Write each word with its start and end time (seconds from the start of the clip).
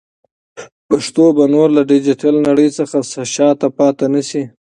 پښتو 0.89 1.25
به 1.37 1.43
نور 1.53 1.69
له 1.77 1.81
ډیجیټل 1.91 2.35
نړۍ 2.47 2.69
څخه 2.77 2.97
شاته 3.35 3.67
پاتې 3.77 4.05
نشي. 4.13 4.43